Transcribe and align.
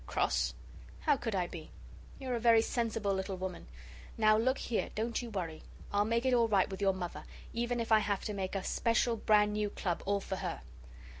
"Cross? 0.07 0.55
How 1.01 1.15
could 1.15 1.35
I 1.35 1.45
be? 1.45 1.69
You're 2.17 2.33
a 2.33 2.39
very 2.39 2.63
sensible 2.63 3.13
little 3.13 3.37
woman. 3.37 3.67
Now 4.17 4.35
look 4.35 4.57
here, 4.57 4.89
don't 4.95 5.21
you 5.21 5.29
worry. 5.29 5.61
I'll 5.93 6.05
make 6.05 6.25
it 6.25 6.33
all 6.33 6.47
right 6.47 6.67
with 6.67 6.81
your 6.81 6.93
Mother, 6.95 7.23
even 7.53 7.79
if 7.79 7.91
I 7.91 7.99
have 7.99 8.23
to 8.23 8.33
make 8.33 8.55
a 8.55 8.63
special 8.63 9.15
brand 9.15 9.53
new 9.53 9.69
Club 9.69 10.01
all 10.07 10.19
for 10.19 10.37
her. 10.37 10.61